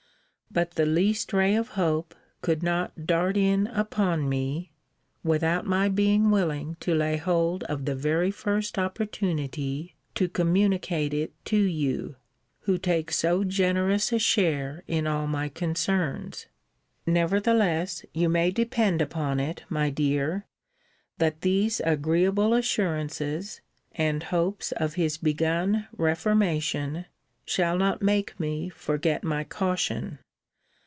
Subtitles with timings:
[0.53, 4.73] But the least ray of hope could not dart in upon me,
[5.23, 11.31] without my being willing to lay hold of the very first opportunity to communicate it
[11.45, 12.17] to you,
[12.63, 16.47] who take so generous a share in all my concerns.
[17.05, 20.47] Nevertheless, you may depend upon it, my dear,
[21.17, 23.61] that these agreeable assurances,
[23.93, 27.05] and hopes of his begun reformation,
[27.45, 30.19] shall not make me forget my caution.